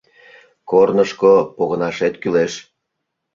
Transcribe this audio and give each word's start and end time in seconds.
Корнышко 0.69 1.33
погынашет 1.55 2.13
кӱлеш...» 2.21 2.53